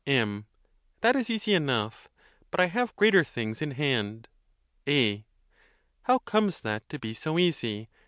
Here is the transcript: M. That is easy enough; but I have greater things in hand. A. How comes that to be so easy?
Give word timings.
M. 0.07 0.47
That 1.01 1.15
is 1.15 1.29
easy 1.29 1.53
enough; 1.53 2.07
but 2.49 2.59
I 2.59 2.65
have 2.65 2.95
greater 2.95 3.23
things 3.23 3.61
in 3.61 3.69
hand. 3.69 4.29
A. 4.87 5.27
How 6.05 6.17
comes 6.17 6.61
that 6.61 6.89
to 6.89 6.97
be 6.97 7.13
so 7.13 7.37
easy? 7.37 7.87